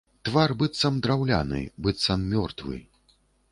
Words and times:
Твар 0.27 0.53
быццам 0.61 0.97
драўляны, 1.07 1.61
быццам 1.87 2.27
мёртвы. 2.35 2.83